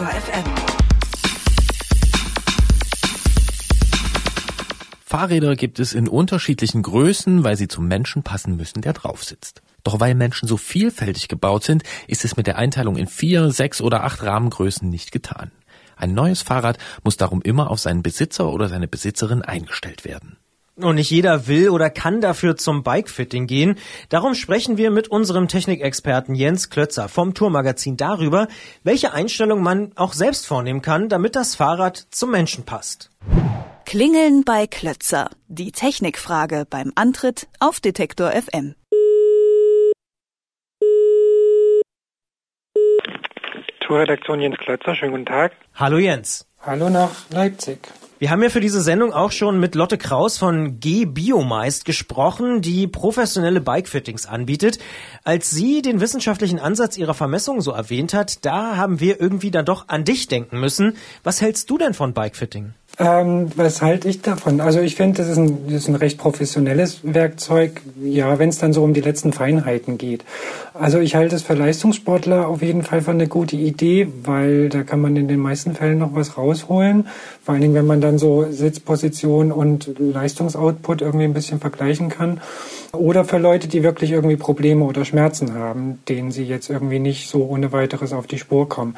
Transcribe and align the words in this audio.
Detektor 0.00 0.08
FM. 0.08 0.44
Fahrräder 5.04 5.56
gibt 5.56 5.78
es 5.78 5.92
in 5.92 6.08
unterschiedlichen 6.08 6.82
Größen, 6.82 7.44
weil 7.44 7.56
sie 7.56 7.68
zum 7.68 7.86
Menschen 7.86 8.22
passen 8.22 8.56
müssen, 8.56 8.80
der 8.80 8.94
drauf 8.94 9.24
sitzt. 9.24 9.62
Doch 9.84 10.00
weil 10.00 10.14
Menschen 10.14 10.48
so 10.48 10.56
vielfältig 10.56 11.28
gebaut 11.28 11.64
sind, 11.64 11.82
ist 12.06 12.24
es 12.24 12.36
mit 12.36 12.46
der 12.46 12.56
Einteilung 12.56 12.96
in 12.96 13.08
vier, 13.08 13.50
sechs 13.50 13.80
oder 13.82 14.04
acht 14.04 14.22
Rahmengrößen 14.22 14.88
nicht 14.88 15.12
getan. 15.12 15.50
Ein 15.96 16.14
neues 16.14 16.40
Fahrrad 16.42 16.78
muss 17.04 17.18
darum 17.18 17.42
immer 17.42 17.70
auf 17.70 17.80
seinen 17.80 18.02
Besitzer 18.02 18.50
oder 18.50 18.68
seine 18.68 18.88
Besitzerin 18.88 19.42
eingestellt 19.42 20.04
werden. 20.04 20.38
Und 20.84 20.96
nicht 20.96 21.10
jeder 21.10 21.46
will 21.46 21.70
oder 21.70 21.90
kann 21.90 22.20
dafür 22.20 22.56
zum 22.56 22.82
Bikefitting 22.82 23.46
gehen. 23.46 23.76
Darum 24.08 24.34
sprechen 24.34 24.76
wir 24.76 24.90
mit 24.90 25.08
unserem 25.08 25.48
Technikexperten 25.48 26.34
Jens 26.34 26.70
Klötzer 26.70 27.08
vom 27.08 27.34
Tourmagazin 27.34 27.96
darüber, 27.96 28.48
welche 28.82 29.12
Einstellung 29.12 29.62
man 29.62 29.92
auch 29.96 30.12
selbst 30.12 30.46
vornehmen 30.46 30.82
kann, 30.82 31.08
damit 31.08 31.36
das 31.36 31.54
Fahrrad 31.54 32.06
zum 32.10 32.30
Menschen 32.30 32.64
passt. 32.64 33.10
Klingeln 33.84 34.44
bei 34.44 34.66
Klötzer. 34.66 35.30
Die 35.48 35.72
Technikfrage 35.72 36.66
beim 36.68 36.92
Antritt 36.94 37.48
auf 37.58 37.80
Detektor 37.80 38.30
FM. 38.30 38.74
Tourredaktion 43.80 44.40
Jens 44.40 44.56
Klötzer, 44.58 44.94
schönen 44.94 45.12
guten 45.12 45.26
Tag. 45.26 45.52
Hallo 45.74 45.98
Jens. 45.98 46.49
Hallo 46.62 46.90
nach 46.90 47.10
Leipzig. 47.30 47.78
Wir 48.18 48.30
haben 48.30 48.42
ja 48.42 48.50
für 48.50 48.60
diese 48.60 48.82
Sendung 48.82 49.14
auch 49.14 49.32
schon 49.32 49.58
mit 49.58 49.74
Lotte 49.74 49.96
Kraus 49.96 50.36
von 50.36 50.78
G 50.78 51.06
Biomeist 51.06 51.86
gesprochen, 51.86 52.60
die 52.60 52.86
professionelle 52.86 53.62
Bikefittings 53.62 54.26
anbietet. 54.26 54.78
Als 55.24 55.48
sie 55.48 55.80
den 55.80 56.02
wissenschaftlichen 56.02 56.58
Ansatz 56.58 56.98
ihrer 56.98 57.14
Vermessung 57.14 57.62
so 57.62 57.70
erwähnt 57.70 58.12
hat, 58.12 58.44
da 58.44 58.76
haben 58.76 59.00
wir 59.00 59.22
irgendwie 59.22 59.50
dann 59.50 59.64
doch 59.64 59.88
an 59.88 60.04
dich 60.04 60.28
denken 60.28 60.60
müssen. 60.60 60.98
Was 61.24 61.40
hältst 61.40 61.70
du 61.70 61.78
denn 61.78 61.94
von 61.94 62.12
Bikefitting? 62.12 62.74
Ähm, 62.98 63.50
was 63.56 63.80
halte 63.80 64.08
ich 64.08 64.20
davon? 64.20 64.60
Also 64.60 64.80
ich 64.80 64.96
finde, 64.96 65.18
das, 65.18 65.28
ist 65.28 65.38
ein, 65.38 65.64
das 65.66 65.74
ist 65.74 65.88
ein 65.88 65.94
recht 65.94 66.18
professionelles 66.18 67.00
Werkzeug, 67.02 67.80
ja, 68.02 68.38
wenn 68.38 68.50
es 68.50 68.58
dann 68.58 68.74
so 68.74 68.82
um 68.82 68.92
die 68.92 69.00
letzten 69.00 69.32
Feinheiten 69.32 69.96
geht. 69.96 70.24
Also 70.74 70.98
ich 70.98 71.14
halte 71.14 71.36
es 71.36 71.42
für 71.42 71.54
Leistungssportler 71.54 72.46
auf 72.46 72.60
jeden 72.60 72.82
Fall 72.82 73.00
für 73.00 73.12
eine 73.12 73.28
gute 73.28 73.56
Idee, 73.56 74.08
weil 74.24 74.68
da 74.68 74.82
kann 74.82 75.00
man 75.00 75.16
in 75.16 75.28
den 75.28 75.40
meisten 75.40 75.74
Fällen 75.74 75.98
noch 75.98 76.14
was 76.14 76.36
rausholen. 76.50 77.06
Vor 77.42 77.52
allen 77.52 77.62
Dingen, 77.62 77.74
wenn 77.74 77.86
man 77.86 78.00
dann 78.00 78.18
so 78.18 78.46
Sitzposition 78.50 79.52
und 79.52 79.98
Leistungsoutput 79.98 81.02
irgendwie 81.02 81.24
ein 81.24 81.34
bisschen 81.34 81.60
vergleichen 81.60 82.08
kann. 82.08 82.40
Oder 82.92 83.24
für 83.24 83.38
Leute, 83.38 83.68
die 83.68 83.82
wirklich 83.82 84.10
irgendwie 84.10 84.36
Probleme 84.36 84.84
oder 84.84 85.04
Schmerzen 85.04 85.54
haben, 85.54 86.00
denen 86.08 86.32
sie 86.32 86.44
jetzt 86.44 86.68
irgendwie 86.68 86.98
nicht 86.98 87.28
so 87.28 87.44
ohne 87.44 87.72
weiteres 87.72 88.12
auf 88.12 88.26
die 88.26 88.38
Spur 88.38 88.68
kommen 88.68 88.96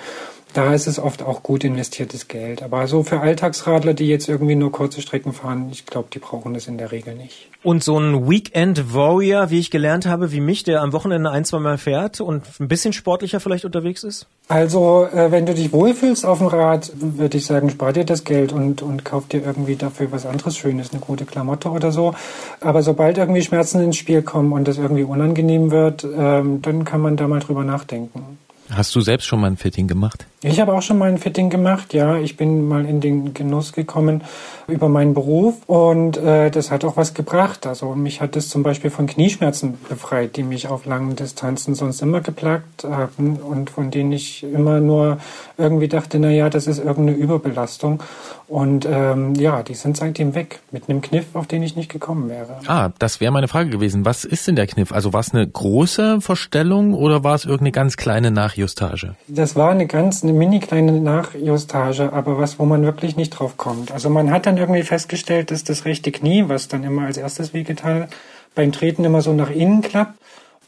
da 0.53 0.75
ist 0.75 0.87
es 0.87 0.99
oft 0.99 1.23
auch 1.23 1.43
gut 1.43 1.65
investiertes 1.65 2.29
Geld. 2.29 2.63
Aber 2.63 2.87
so 2.87 3.03
für 3.03 3.21
Alltagsradler, 3.21 3.95
die 3.95 4.07
jetzt 4.07 4.29
irgendwie 4.29 4.55
nur 4.55 4.73
kurze 4.73 5.01
Strecken 5.01 5.33
fahren, 5.33 5.69
ich 5.71 5.87
glaube, 5.87 6.09
die 6.13 6.19
brauchen 6.19 6.55
das 6.55 6.67
in 6.67 6.79
der 6.79 6.93
Regel 6.93 7.15
nicht. 7.15 7.49
Und 7.63 7.85
so 7.85 7.99
ein 7.99 8.29
Weekend 8.29 8.93
Warrior, 8.93 9.51
wie 9.51 9.59
ich 9.59 9.71
gelernt 9.71 10.07
habe, 10.07 10.33
wie 10.33 10.41
mich, 10.41 10.65
der 10.65 10.83
am 10.83 10.93
Wochenende 10.93 11.31
ein, 11.31 11.45
zwei 11.45 11.61
Mal 11.61 11.79
fährt 11.79 12.21
und 12.21 12.43
ein 12.61 12.69
bisschen 12.69 12.93
sportlicher 12.93 13.41
vielleicht 13.41 13.65
unterwegs 13.65 14.03
ist? 14.03 14.27
Also, 14.49 15.07
äh, 15.13 15.31
wenn 15.31 15.47
du 15.47 15.55
dich 15.55 15.73
wohlfühlst 15.73 16.27
auf 16.27 16.39
dem 16.39 16.49
Rad, 16.49 16.91
würde 16.95 17.39
ich 17.39 17.47
sagen, 17.47 17.71
spar 17.71 17.93
dir 17.93 18.05
das 18.05 18.25
Geld 18.25 18.53
und, 18.53 18.83
und 18.83 19.05
kauf 19.05 19.29
dir 19.29 19.45
irgendwie 19.45 19.77
dafür 19.77 20.11
was 20.11 20.27
anderes 20.27 20.57
Schönes, 20.57 20.91
eine 20.93 21.01
gute 21.01 21.25
Klamotte 21.25 21.71
oder 21.71 21.93
so. 21.93 22.15
Aber 22.61 22.83
sobald 22.83 23.19
irgendwie 23.19 23.43
Schmerzen 23.43 23.81
ins 23.81 23.97
Spiel 23.97 24.23
kommen 24.23 24.53
und 24.53 24.67
das 24.67 24.79
irgendwie 24.79 25.05
unangenehm 25.05 25.71
wird, 25.71 26.05
ähm, 26.05 26.61
dann 26.63 26.85
kann 26.85 27.01
man 27.01 27.17
da 27.17 27.29
mal 27.29 27.41
drüber 27.41 27.65
nachdenken. 27.65 28.39
Hast 28.75 28.95
du 28.95 29.01
selbst 29.01 29.27
schon 29.27 29.41
mal 29.41 29.49
ein 29.49 29.57
Fitting 29.57 29.87
gemacht? 29.87 30.27
Ich 30.45 30.59
habe 30.59 30.73
auch 30.73 30.83
schon 30.83 30.99
mal 30.99 31.09
ein 31.09 31.19
Fitting 31.19 31.51
gemacht, 31.51 31.95
ja. 31.95 32.17
Ich 32.17 32.37
bin 32.37 32.67
mal 32.67 32.85
in 32.85 33.01
den 33.01 33.33
Genuss 33.33 33.73
gekommen 33.73 34.25
über 34.67 34.89
meinen 34.89 35.15
Beruf 35.15 35.55
und 35.67 36.17
äh, 36.17 36.51
das 36.51 36.71
hat 36.71 36.85
auch 36.85 36.97
was 36.97 37.15
gebracht. 37.15 37.67
Also 37.67 37.95
mich 37.95 38.21
hat 38.21 38.35
es 38.35 38.49
zum 38.49 38.63
Beispiel 38.63 38.91
von 38.91 39.07
Knieschmerzen 39.07 39.79
befreit, 39.89 40.37
die 40.37 40.43
mich 40.43 40.69
auf 40.69 40.85
langen 40.87 41.15
Distanzen 41.15 41.75
sonst 41.75 42.03
immer 42.03 42.23
geplagt 42.23 42.85
haben 42.85 43.37
und 43.37 43.71
von 43.71 43.91
denen 43.91 44.11
ich 44.13 44.43
immer 44.43 44.81
nur 44.81 45.19
irgendwie 45.59 45.89
dachte, 45.89 46.19
na 46.19 46.31
ja, 46.31 46.51
das 46.51 46.67
ist 46.67 46.79
irgendeine 46.79 47.13
Überbelastung. 47.19 48.03
Und 48.49 48.87
ähm, 48.91 49.35
ja, 49.35 49.63
die 49.63 49.75
sind 49.75 49.97
seitdem 49.97 50.35
weg 50.35 50.61
mit 50.73 50.89
einem 50.89 51.01
Kniff, 51.01 51.27
auf 51.35 51.47
den 51.47 51.63
ich 51.63 51.77
nicht 51.77 51.91
gekommen 51.91 52.29
wäre. 52.29 52.59
Ah, 52.67 52.91
das 52.99 53.21
wäre 53.21 53.33
meine 53.33 53.49
Frage 53.49 53.71
gewesen. 53.71 54.05
Was 54.05 54.25
ist 54.25 54.47
denn 54.47 54.57
der 54.57 54.67
Kniff? 54.67 54.93
Also 54.93 55.13
war 55.13 55.21
es 55.21 55.33
eine 55.33 55.47
große 55.47 56.21
Verstellung 56.21 56.95
oder 56.95 57.25
war 57.25 57.35
es 57.35 57.45
irgendeine 57.45 57.73
ganz 57.73 57.97
kleine 57.97 58.31
Nachjustage? 58.63 59.15
Das 59.29 59.57
war 59.57 59.71
eine 59.71 59.87
ganz, 59.87 60.23
eine 60.23 60.33
mini 60.33 60.61
kleine 60.61 60.93
Nachjustage, 60.93 62.13
aber 62.13 62.39
was, 62.39 62.59
wo 62.59 62.65
man 62.65 62.85
wirklich 62.85 63.17
nicht 63.17 63.31
drauf 63.31 63.57
kommt. 63.57 63.91
Also 63.91 64.09
man 64.09 64.31
hat 64.31 64.47
dann 64.47 64.57
irgendwie 64.57 64.83
festgestellt, 64.83 65.51
dass 65.51 65.65
das 65.65 65.85
rechte 65.85 66.13
Knie, 66.13 66.45
was 66.47 66.69
dann 66.69 66.85
immer 66.85 67.03
als 67.03 67.17
erstes 67.17 67.53
wehgetan, 67.53 68.07
beim 68.55 68.73
Treten 68.73 69.05
immer 69.05 69.23
so 69.23 69.33
nach 69.33 69.51
innen 69.51 69.83
klappt. 69.83 70.19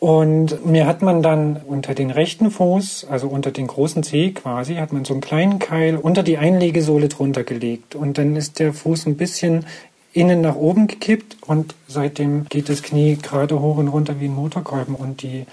Und 0.00 0.66
mir 0.66 0.87
hat 0.87 1.03
man 1.03 1.22
dann 1.22 1.60
unter 1.66 1.94
den 1.94 2.10
rechten 2.10 2.50
Fuß, 2.50 3.06
also 3.09 3.28
unter 3.28 3.53
den 3.53 3.69
großen 3.69 4.03
Zeh 4.03 4.32
quasi, 4.32 4.75
hat 4.75 4.93
man 4.93 5.05
so 5.05 5.15
einen 5.15 5.21
kleinen 5.21 5.59
Keil 5.61 5.97
unter 5.97 6.22
die 6.22 6.37
Einlegesohle 6.37 7.09
drunter 7.09 7.44
gelegt. 7.44 7.94
Und 7.94 8.19
dann 8.19 8.37
ist 8.37 8.59
der 8.59 8.75
Fuß 8.75 9.06
ein 9.06 9.16
bisschen 9.16 9.65
innen 10.12 10.41
nach 10.41 10.56
oben 10.56 10.88
gekippt 10.88 11.37
und 11.47 11.75
seitdem 11.88 12.47
geht 12.49 12.69
das 12.69 12.82
Knie 12.82 13.16
gerade 13.21 13.61
hoch 13.61 13.78
und 13.78 13.88
runter 13.88 14.21
wie 14.21 14.26
ein 14.26 14.34
Motorkolben 14.34 14.94
und 14.94 15.22
die 15.22 15.44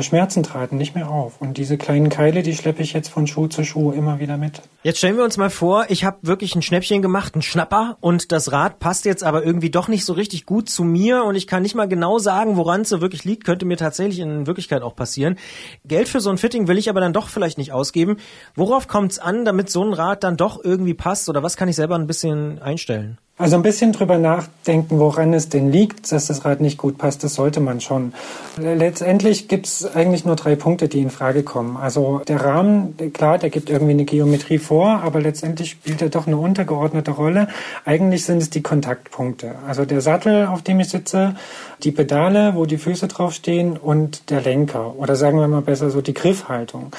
Schmerzen 0.00 0.42
traten 0.44 0.76
nicht 0.76 0.94
mehr 0.94 1.10
auf. 1.10 1.40
Und 1.40 1.58
diese 1.58 1.76
kleinen 1.76 2.08
Keile, 2.08 2.42
die 2.42 2.54
schleppe 2.54 2.82
ich 2.82 2.92
jetzt 2.92 3.08
von 3.08 3.26
Schuh 3.26 3.48
zu 3.48 3.64
Schuh 3.64 3.90
immer 3.90 4.20
wieder 4.20 4.36
mit. 4.36 4.62
Jetzt 4.84 4.98
stellen 4.98 5.16
wir 5.16 5.24
uns 5.24 5.36
mal 5.36 5.50
vor, 5.50 5.86
ich 5.88 6.04
habe 6.04 6.18
wirklich 6.22 6.54
ein 6.54 6.62
Schnäppchen 6.62 7.02
gemacht, 7.02 7.34
ein 7.34 7.42
Schnapper, 7.42 7.96
und 8.00 8.30
das 8.30 8.52
Rad 8.52 8.78
passt 8.78 9.04
jetzt 9.04 9.24
aber 9.24 9.44
irgendwie 9.44 9.70
doch 9.70 9.88
nicht 9.88 10.04
so 10.04 10.12
richtig 10.12 10.46
gut 10.46 10.68
zu 10.68 10.84
mir 10.84 11.24
und 11.24 11.34
ich 11.34 11.46
kann 11.46 11.62
nicht 11.62 11.74
mal 11.74 11.88
genau 11.88 12.18
sagen, 12.18 12.56
woran 12.56 12.82
es 12.82 12.90
so 12.90 13.00
wirklich 13.00 13.24
liegt. 13.24 13.44
Könnte 13.44 13.66
mir 13.66 13.76
tatsächlich 13.76 14.20
in 14.20 14.46
Wirklichkeit 14.46 14.82
auch 14.82 14.94
passieren. 14.94 15.36
Geld 15.84 16.08
für 16.08 16.20
so 16.20 16.30
ein 16.30 16.38
Fitting 16.38 16.68
will 16.68 16.78
ich 16.78 16.88
aber 16.88 17.00
dann 17.00 17.12
doch 17.12 17.28
vielleicht 17.28 17.58
nicht 17.58 17.72
ausgeben. 17.72 18.18
Worauf 18.54 18.86
kommt 18.86 19.12
es 19.12 19.18
an, 19.18 19.44
damit 19.44 19.68
so 19.68 19.84
ein 19.84 19.92
Rad 19.92 20.22
dann 20.22 20.36
doch 20.36 20.62
irgendwie 20.62 20.94
passt? 20.94 21.28
Oder 21.28 21.42
was 21.42 21.56
kann 21.56 21.68
ich 21.68 21.76
selber 21.76 21.96
ein 21.96 22.06
bisschen 22.06 22.60
einstellen? 22.60 23.18
Also 23.38 23.56
ein 23.56 23.62
bisschen 23.62 23.92
drüber 23.92 24.18
nachdenken, 24.18 24.98
woran 24.98 25.32
es 25.32 25.48
denn 25.48 25.72
liegt, 25.72 26.12
dass 26.12 26.26
das 26.26 26.44
Rad 26.44 26.60
nicht 26.60 26.76
gut 26.76 26.98
passt, 26.98 27.24
das 27.24 27.34
sollte 27.34 27.60
man 27.60 27.80
schon. 27.80 28.12
Letztendlich 28.58 29.48
gibt 29.48 29.66
es 29.66 29.96
eigentlich 29.96 30.26
nur 30.26 30.36
drei 30.36 30.54
Punkte, 30.54 30.86
die 30.86 31.00
in 31.00 31.08
Frage 31.08 31.42
kommen. 31.42 31.78
Also 31.78 32.20
der 32.28 32.44
Rahmen, 32.44 32.94
klar, 33.14 33.38
der 33.38 33.48
gibt 33.48 33.70
irgendwie 33.70 33.92
eine 33.92 34.04
Geometrie 34.04 34.58
vor, 34.58 35.00
aber 35.02 35.20
letztendlich 35.20 35.70
spielt 35.70 36.02
er 36.02 36.10
doch 36.10 36.26
eine 36.26 36.36
untergeordnete 36.36 37.10
Rolle. 37.10 37.48
Eigentlich 37.86 38.26
sind 38.26 38.42
es 38.42 38.50
die 38.50 38.62
Kontaktpunkte. 38.62 39.54
Also 39.66 39.86
der 39.86 40.02
Sattel, 40.02 40.46
auf 40.46 40.60
dem 40.60 40.78
ich 40.80 40.90
sitze, 40.90 41.34
die 41.82 41.90
Pedale, 41.90 42.54
wo 42.54 42.66
die 42.66 42.78
Füße 42.78 43.08
draufstehen 43.08 43.78
und 43.78 44.30
der 44.30 44.42
Lenker. 44.42 44.94
Oder 44.98 45.16
sagen 45.16 45.38
wir 45.38 45.48
mal 45.48 45.62
besser 45.62 45.90
so 45.90 46.02
die 46.02 46.14
Griffhaltung. 46.14 46.92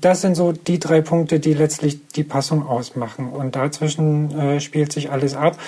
Das 0.00 0.22
sind 0.22 0.34
so 0.34 0.52
die 0.52 0.78
drei 0.78 1.02
Punkte, 1.02 1.40
die 1.40 1.52
letztlich 1.52 1.98
die 2.08 2.22
Passung 2.22 2.66
ausmachen. 2.66 3.28
Und 3.28 3.54
dazwischen 3.54 4.30
äh, 4.38 4.60
spielt 4.60 4.92
sich 4.92 5.10
alles 5.10 5.34
ab. 5.34 5.58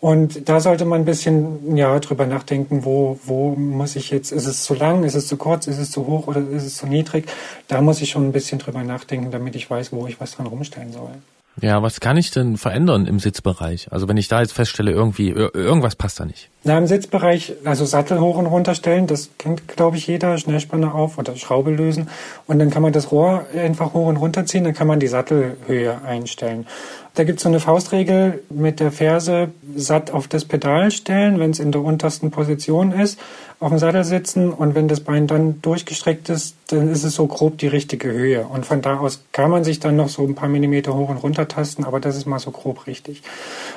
Und 0.00 0.48
da 0.48 0.60
sollte 0.60 0.84
man 0.84 1.02
ein 1.02 1.04
bisschen 1.04 1.76
ja 1.76 1.98
drüber 1.98 2.26
nachdenken, 2.26 2.84
wo 2.84 3.18
wo 3.24 3.50
muss 3.56 3.96
ich 3.96 4.10
jetzt? 4.10 4.32
Ist 4.32 4.46
es 4.46 4.62
zu 4.64 4.74
lang? 4.74 5.04
Ist 5.04 5.14
es 5.14 5.26
zu 5.26 5.36
kurz? 5.36 5.66
Ist 5.66 5.78
es 5.78 5.90
zu 5.90 6.06
hoch 6.06 6.26
oder 6.26 6.40
ist 6.40 6.64
es 6.64 6.76
zu 6.76 6.86
niedrig? 6.86 7.26
Da 7.66 7.80
muss 7.80 8.00
ich 8.00 8.10
schon 8.10 8.26
ein 8.26 8.32
bisschen 8.32 8.58
drüber 8.58 8.82
nachdenken, 8.82 9.30
damit 9.30 9.56
ich 9.56 9.68
weiß, 9.68 9.92
wo 9.92 10.06
ich 10.06 10.20
was 10.20 10.32
dran 10.32 10.46
rumstellen 10.46 10.92
soll. 10.92 11.10
Ja, 11.60 11.82
was 11.82 12.00
kann 12.00 12.16
ich 12.16 12.30
denn 12.30 12.56
verändern 12.56 13.06
im 13.06 13.18
Sitzbereich? 13.18 13.88
Also 13.90 14.08
wenn 14.08 14.16
ich 14.16 14.28
da 14.28 14.40
jetzt 14.40 14.52
feststelle, 14.52 14.92
irgendwie 14.92 15.30
irgendwas 15.30 15.96
passt 15.96 16.20
da 16.20 16.24
nicht. 16.24 16.50
Na, 16.64 16.76
im 16.76 16.86
Sitzbereich, 16.86 17.54
also 17.64 17.84
Sattel 17.84 18.20
hoch 18.20 18.36
und 18.36 18.46
runter 18.46 18.74
stellen, 18.74 19.06
das 19.06 19.30
kennt, 19.38 19.68
glaube 19.68 19.96
ich, 19.96 20.06
jeder, 20.06 20.36
Schnellspanner 20.38 20.94
auf 20.94 21.16
oder 21.16 21.36
Schraube 21.36 21.70
lösen. 21.70 22.08
Und 22.46 22.58
dann 22.58 22.70
kann 22.70 22.82
man 22.82 22.92
das 22.92 23.10
Rohr 23.10 23.46
einfach 23.56 23.94
hoch 23.94 24.06
und 24.06 24.16
runter 24.16 24.44
ziehen, 24.44 24.64
dann 24.64 24.74
kann 24.74 24.86
man 24.86 25.00
die 25.00 25.06
Sattelhöhe 25.06 26.02
einstellen. 26.02 26.66
Da 27.14 27.24
gibt's 27.24 27.42
so 27.42 27.48
eine 27.48 27.58
Faustregel 27.58 28.44
mit 28.48 28.78
der 28.78 28.92
Ferse 28.92 29.48
satt 29.74 30.12
auf 30.12 30.28
das 30.28 30.44
Pedal 30.44 30.90
stellen, 30.92 31.40
wenn 31.40 31.50
es 31.50 31.58
in 31.58 31.72
der 31.72 31.82
untersten 31.82 32.30
Position 32.30 32.92
ist, 32.92 33.18
auf 33.58 33.70
dem 33.70 33.78
Sattel 33.78 34.04
sitzen 34.04 34.52
und 34.52 34.76
wenn 34.76 34.86
das 34.86 35.00
Bein 35.00 35.26
dann 35.26 35.60
durchgestreckt 35.60 36.28
ist, 36.28 36.54
dann 36.68 36.88
ist 36.88 37.02
es 37.02 37.16
so 37.16 37.26
grob 37.26 37.58
die 37.58 37.66
richtige 37.66 38.12
Höhe. 38.12 38.46
Und 38.46 38.66
von 38.66 38.82
da 38.82 38.98
aus 38.98 39.24
kann 39.32 39.50
man 39.50 39.64
sich 39.64 39.80
dann 39.80 39.96
noch 39.96 40.08
so 40.08 40.24
ein 40.24 40.36
paar 40.36 40.48
Millimeter 40.48 40.94
hoch 40.94 41.08
und 41.08 41.16
runter 41.16 41.47
tasten, 41.48 41.84
aber 41.84 42.00
das 42.00 42.16
ist 42.16 42.26
mal 42.26 42.38
so 42.38 42.50
grob 42.50 42.86
richtig. 42.86 43.22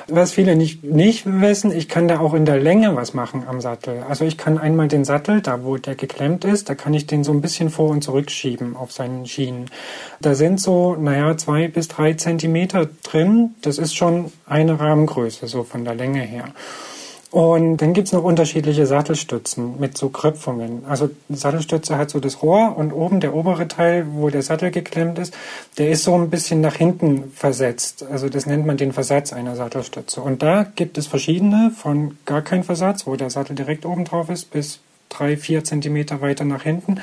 Was 0.08 0.32
viele 0.32 0.56
nicht, 0.56 0.84
nicht 0.84 1.24
wissen, 1.26 1.72
ich 1.72 1.88
kann 1.88 2.08
da 2.08 2.20
auch 2.20 2.34
in 2.34 2.44
der 2.44 2.58
Länge 2.58 2.94
was 2.96 3.14
machen 3.14 3.44
am 3.46 3.60
Sattel. 3.60 4.04
Also 4.08 4.24
ich 4.24 4.38
kann 4.38 4.58
einmal 4.58 4.88
den 4.88 5.04
Sattel, 5.04 5.40
da 5.40 5.64
wo 5.64 5.76
der 5.76 5.94
geklemmt 5.94 6.44
ist, 6.44 6.68
da 6.68 6.74
kann 6.74 6.94
ich 6.94 7.06
den 7.06 7.24
so 7.24 7.32
ein 7.32 7.40
bisschen 7.40 7.70
vor 7.70 7.90
und 7.90 8.02
zurück 8.02 8.30
schieben 8.30 8.76
auf 8.76 8.92
seinen 8.92 9.26
Schienen. 9.26 9.70
Da 10.20 10.34
sind 10.34 10.60
so, 10.60 10.94
naja, 10.94 11.36
zwei 11.36 11.68
bis 11.68 11.88
drei 11.88 12.14
Zentimeter 12.14 12.88
drin. 13.02 13.54
Das 13.62 13.78
ist 13.78 13.96
schon 13.96 14.32
eine 14.46 14.78
Rahmengröße, 14.78 15.46
so 15.46 15.64
von 15.64 15.84
der 15.84 15.94
Länge 15.94 16.20
her. 16.20 16.44
Und 17.32 17.78
dann 17.78 17.94
gibt's 17.94 18.12
noch 18.12 18.24
unterschiedliche 18.24 18.84
Sattelstützen 18.84 19.80
mit 19.80 19.96
so 19.96 20.10
Kröpfungen. 20.10 20.84
Also 20.86 21.08
Sattelstütze 21.30 21.96
hat 21.96 22.10
so 22.10 22.20
das 22.20 22.42
Rohr 22.42 22.76
und 22.76 22.92
oben 22.92 23.20
der 23.20 23.34
obere 23.34 23.66
Teil, 23.68 24.06
wo 24.12 24.28
der 24.28 24.42
Sattel 24.42 24.70
geklemmt 24.70 25.18
ist, 25.18 25.32
der 25.78 25.90
ist 25.90 26.04
so 26.04 26.14
ein 26.14 26.28
bisschen 26.28 26.60
nach 26.60 26.74
hinten 26.74 27.32
versetzt. 27.34 28.04
Also 28.04 28.28
das 28.28 28.44
nennt 28.44 28.66
man 28.66 28.76
den 28.76 28.92
Versatz 28.92 29.32
einer 29.32 29.56
Sattelstütze. 29.56 30.20
Und 30.20 30.42
da 30.42 30.64
gibt 30.76 30.98
es 30.98 31.06
verschiedene, 31.06 31.70
von 31.74 32.18
gar 32.26 32.42
kein 32.42 32.64
Versatz, 32.64 33.06
wo 33.06 33.16
der 33.16 33.30
Sattel 33.30 33.56
direkt 33.56 33.86
oben 33.86 34.04
drauf 34.04 34.28
ist, 34.28 34.50
bis 34.50 34.80
drei, 35.08 35.38
vier 35.38 35.64
Zentimeter 35.64 36.20
weiter 36.20 36.44
nach 36.44 36.64
hinten. 36.64 37.00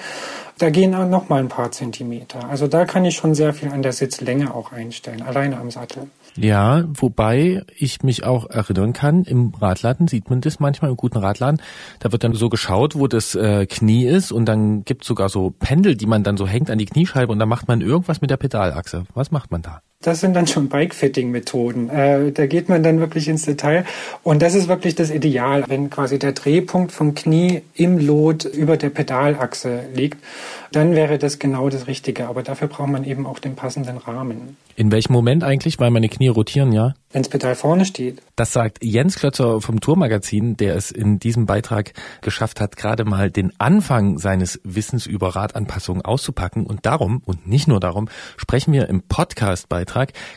Da 0.59 0.69
gehen 0.69 0.93
auch 0.93 1.07
noch 1.07 1.29
mal 1.29 1.39
ein 1.39 1.47
paar 1.47 1.71
Zentimeter. 1.71 2.49
Also 2.49 2.67
da 2.67 2.83
kann 2.83 3.05
ich 3.05 3.15
schon 3.15 3.33
sehr 3.33 3.53
viel 3.53 3.69
an 3.69 3.81
der 3.81 3.93
Sitzlänge 3.93 4.53
auch 4.53 4.73
einstellen, 4.73 5.21
alleine 5.21 5.57
am 5.57 5.71
Sattel. 5.71 6.09
Ja, 6.35 6.83
wobei 6.93 7.63
ich 7.77 8.03
mich 8.03 8.25
auch 8.25 8.49
erinnern 8.49 8.91
kann, 8.91 9.23
im 9.23 9.53
Radladen 9.57 10.09
sieht 10.09 10.29
man 10.29 10.41
das 10.41 10.59
manchmal, 10.59 10.91
im 10.91 10.97
guten 10.97 11.17
Radladen, 11.17 11.61
da 11.99 12.11
wird 12.11 12.25
dann 12.25 12.33
so 12.33 12.49
geschaut, 12.49 12.95
wo 12.95 13.07
das 13.07 13.35
äh, 13.35 13.67
Knie 13.67 14.05
ist 14.05 14.33
und 14.33 14.45
dann 14.45 14.83
gibt 14.83 15.05
sogar 15.05 15.29
so 15.29 15.49
Pendel, 15.49 15.95
die 15.95 16.07
man 16.07 16.23
dann 16.23 16.35
so 16.35 16.45
hängt 16.45 16.69
an 16.69 16.77
die 16.77 16.85
Kniescheibe 16.85 17.31
und 17.31 17.39
dann 17.39 17.49
macht 17.49 17.69
man 17.69 17.79
irgendwas 17.79 18.19
mit 18.19 18.29
der 18.29 18.37
Pedalachse. 18.37 19.05
Was 19.13 19.31
macht 19.31 19.51
man 19.51 19.61
da? 19.61 19.81
Das 20.01 20.21
sind 20.21 20.33
dann 20.33 20.47
schon 20.47 20.69
Bike-Fitting-Methoden. 20.69 21.89
Äh, 21.89 22.31
da 22.31 22.45
geht 22.45 22.69
man 22.69 22.83
dann 22.83 23.01
wirklich 23.01 23.27
ins 23.27 23.43
Detail. 23.43 23.83
Und 24.23 24.41
das 24.41 24.55
ist 24.55 24.69
wirklich 24.69 24.95
das 24.95 25.11
Ideal, 25.11 25.65
wenn 25.67 25.89
quasi 25.89 26.17
der 26.17 26.31
Drehpunkt 26.31 26.93
vom 26.93 27.15
Knie 27.15 27.63
im 27.73 27.97
Lot 27.97 28.45
über 28.45 28.77
der 28.77 28.91
Pedalachse 28.91 29.81
liegt, 29.93 30.23
dann 30.71 30.95
wäre 30.95 31.17
das 31.17 31.37
genau 31.37 31.67
das 31.67 31.87
Richtige. 31.87 32.29
Aber 32.29 32.43
dafür 32.43 32.69
braucht 32.69 32.87
man 32.87 33.03
eben 33.03 33.25
auch 33.25 33.39
den 33.39 33.55
passenden 33.55 33.97
Rahmen. 33.97 34.55
In 34.77 34.89
welchem 34.93 35.11
Moment 35.11 35.43
eigentlich? 35.43 35.79
Weil 35.79 35.91
meine 35.91 36.07
Knie 36.07 36.29
rotieren, 36.29 36.71
ja? 36.71 36.93
Wenns 37.11 37.27
Pedal 37.27 37.55
vorne 37.55 37.83
steht. 37.85 38.21
Das 38.37 38.53
sagt 38.53 38.81
Jens 38.81 39.15
Klötzer 39.15 39.59
vom 39.59 39.81
Tourmagazin, 39.81 40.55
der 40.55 40.75
es 40.75 40.91
in 40.91 41.19
diesem 41.19 41.47
Beitrag 41.47 41.91
geschafft 42.21 42.61
hat, 42.61 42.77
gerade 42.77 43.03
mal 43.03 43.31
den 43.31 43.51
Anfang 43.57 44.19
seines 44.19 44.61
Wissens 44.63 45.07
über 45.07 45.35
Radanpassungen 45.35 46.05
auszupacken. 46.05 46.65
Und 46.67 46.85
darum, 46.85 47.21
und 47.25 47.47
nicht 47.47 47.67
nur 47.67 47.81
darum, 47.81 48.07
sprechen 48.37 48.71
wir 48.71 48.87
im 48.87 49.01
Podcast-Beitrag 49.01 49.88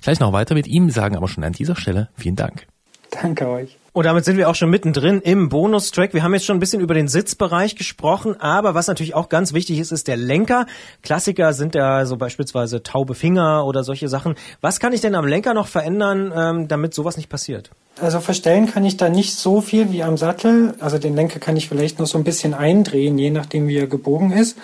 gleich 0.02 0.20
noch 0.20 0.32
weiter 0.32 0.54
mit 0.54 0.66
ihm, 0.66 0.90
sagen 0.90 1.16
aber 1.16 1.28
schon 1.28 1.44
an 1.44 1.52
dieser 1.52 1.76
Stelle 1.76 2.08
vielen 2.16 2.36
Dank. 2.36 2.66
Danke 3.10 3.48
euch. 3.48 3.76
Und 3.94 4.06
damit 4.06 4.24
sind 4.24 4.38
wir 4.38 4.48
auch 4.48 4.54
schon 4.54 4.70
mittendrin 4.70 5.20
im 5.20 5.50
Bonustrack. 5.50 6.14
Wir 6.14 6.22
haben 6.22 6.32
jetzt 6.32 6.46
schon 6.46 6.56
ein 6.56 6.60
bisschen 6.60 6.80
über 6.80 6.94
den 6.94 7.08
Sitzbereich 7.08 7.76
gesprochen, 7.76 8.40
aber 8.40 8.74
was 8.74 8.88
natürlich 8.88 9.14
auch 9.14 9.28
ganz 9.28 9.52
wichtig 9.52 9.78
ist, 9.78 9.92
ist 9.92 10.08
der 10.08 10.16
Lenker. 10.16 10.64
Klassiker 11.02 11.52
sind 11.52 11.74
ja 11.74 12.06
so 12.06 12.16
beispielsweise 12.16 12.82
taube 12.82 13.14
Finger 13.14 13.66
oder 13.66 13.84
solche 13.84 14.08
Sachen. 14.08 14.34
Was 14.62 14.80
kann 14.80 14.94
ich 14.94 15.02
denn 15.02 15.14
am 15.14 15.26
Lenker 15.26 15.52
noch 15.52 15.66
verändern, 15.66 16.32
ähm, 16.34 16.68
damit 16.68 16.94
sowas 16.94 17.18
nicht 17.18 17.28
passiert? 17.28 17.70
Also 18.00 18.20
verstellen 18.20 18.66
kann 18.66 18.86
ich 18.86 18.96
da 18.96 19.10
nicht 19.10 19.34
so 19.34 19.60
viel 19.60 19.92
wie 19.92 20.02
am 20.02 20.16
Sattel. 20.16 20.74
Also 20.80 20.98
den 20.98 21.14
Lenker 21.14 21.38
kann 21.38 21.58
ich 21.58 21.68
vielleicht 21.68 21.98
noch 21.98 22.06
so 22.06 22.16
ein 22.16 22.24
bisschen 22.24 22.54
eindrehen, 22.54 23.18
je 23.18 23.30
nachdem 23.30 23.68
wie 23.68 23.76
er 23.76 23.86
gebogen 23.86 24.32
ist 24.32 24.56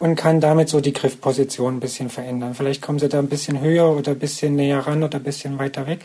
und 0.00 0.16
kann 0.16 0.40
damit 0.40 0.68
so 0.68 0.80
die 0.80 0.92
Griffposition 0.92 1.76
ein 1.76 1.80
bisschen 1.80 2.10
verändern. 2.10 2.54
Vielleicht 2.54 2.82
kommen 2.82 2.98
sie 2.98 3.08
da 3.08 3.20
ein 3.20 3.28
bisschen 3.28 3.60
höher 3.60 3.96
oder 3.96 4.10
ein 4.10 4.18
bisschen 4.18 4.56
näher 4.56 4.80
ran 4.80 5.04
oder 5.04 5.18
ein 5.18 5.22
bisschen 5.22 5.60
weiter 5.60 5.86
weg. 5.86 6.00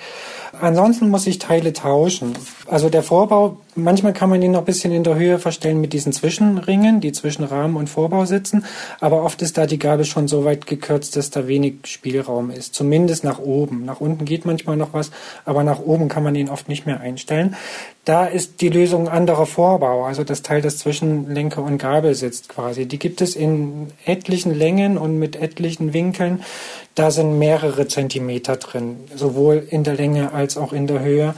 Ansonsten 0.62 1.10
muss 1.10 1.26
ich 1.26 1.40
Teile 1.40 1.74
tauschen. 1.74 2.34
Also 2.68 2.90
der 2.90 3.02
Vorbau, 3.02 3.58
manchmal 3.74 4.14
kann 4.14 4.30
man 4.30 4.42
ihn 4.44 4.52
noch 4.52 4.60
ein 4.60 4.66
bisschen 4.66 4.92
in 4.94 5.04
der 5.04 5.16
Höhe 5.16 5.40
verstellen 5.40 5.82
mit 5.82 5.94
diesen 5.94 6.14
Zwischenringen, 6.14 7.02
die 7.02 7.12
zwischen 7.12 7.44
Rahmen 7.44 7.76
und 7.76 7.90
Vorbau 7.90 8.26
sitzen. 8.26 8.66
Aber 9.00 9.24
oft 9.24 9.42
ist 9.42 9.58
da 9.58 9.66
die 9.66 9.80
Gabel 9.80 10.06
schon 10.06 10.28
so 10.28 10.46
weit 10.46 10.68
gekürzt, 10.68 11.16
dass 11.16 11.32
da 11.32 11.48
wenig 11.48 11.78
Spielraum 11.86 12.52
ist. 12.52 12.76
Zumindest 12.76 13.24
nach 13.24 13.40
oben. 13.40 13.84
Nach 13.84 14.00
unten 14.00 14.26
geht 14.26 14.46
manchmal 14.46 14.78
noch 14.78 14.94
was, 14.94 15.10
aber 15.44 15.64
nach 15.64 15.80
oben 15.80 16.08
kann 16.08 16.24
man 16.24 16.36
ihn 16.36 16.50
oft 16.50 16.67
nicht 16.68 16.86
mehr 16.86 17.00
einstellen. 17.00 17.56
Da 18.06 18.26
ist 18.26 18.62
die 18.62 18.70
Lösung 18.70 19.10
anderer 19.10 19.46
Vorbau, 19.46 20.06
also 20.06 20.24
das 20.24 20.42
Teil, 20.42 20.62
das 20.62 20.78
zwischen 20.78 21.34
Lenker 21.34 21.62
und 21.62 21.78
Gabel 21.78 22.16
sitzt 22.16 22.50
quasi. 22.50 22.86
Die 22.86 23.00
gibt 23.00 23.22
es 23.22 23.36
in 23.36 23.88
etlichen 24.06 24.54
Längen 24.54 24.98
und 24.98 25.20
mit 25.20 25.36
etlichen 25.36 25.94
Winkeln. 25.94 26.44
Da 26.96 27.12
sind 27.12 27.38
mehrere 27.38 27.88
Zentimeter 27.88 28.56
drin, 28.56 28.98
sowohl 29.14 29.68
in 29.70 29.84
der 29.84 29.96
Länge 29.96 30.34
als 30.34 30.58
auch 30.58 30.74
in 30.74 30.88
der 30.88 31.02
Höhe, 31.02 31.34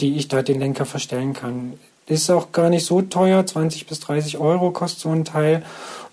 die 0.00 0.16
ich 0.16 0.28
da 0.28 0.42
den 0.42 0.60
Lenker 0.60 0.86
verstellen 0.86 1.34
kann. 1.34 1.74
Ist 2.06 2.30
auch 2.30 2.52
gar 2.52 2.68
nicht 2.68 2.84
so 2.84 3.00
teuer, 3.00 3.46
20 3.46 3.86
bis 3.86 4.00
30 4.00 4.38
Euro 4.38 4.70
kostet 4.72 5.00
so 5.00 5.10
ein 5.10 5.24
Teil. 5.24 5.62